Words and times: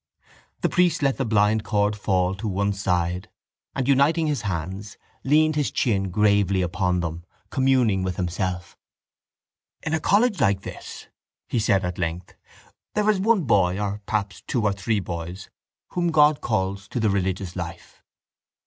The 0.61 0.67
priest 0.69 1.03
let 1.03 1.17
the 1.17 1.27
blindcord 1.27 1.95
fall 1.95 2.33
to 2.33 2.47
one 2.47 2.73
side 2.73 3.29
and, 3.75 3.87
uniting 3.87 4.25
his 4.25 4.41
hands, 4.41 4.97
leaned 5.23 5.55
his 5.55 5.69
chin 5.69 6.09
gravely 6.09 6.63
upon 6.63 7.01
them, 7.01 7.23
communing 7.51 8.01
with 8.01 8.15
himself. 8.15 8.75
—In 9.83 9.93
a 9.93 9.99
college 9.99 10.41
like 10.41 10.61
this, 10.61 11.07
he 11.47 11.59
said 11.59 11.85
at 11.85 11.99
length, 11.99 12.33
there 12.95 13.07
is 13.11 13.19
one 13.19 13.43
boy 13.43 13.79
or 13.79 14.01
perhaps 14.07 14.41
two 14.47 14.63
or 14.63 14.73
three 14.73 14.99
boys 14.99 15.51
whom 15.89 16.09
God 16.09 16.41
calls 16.41 16.87
to 16.87 16.99
the 16.99 17.11
religious 17.11 17.55
life. 17.55 18.01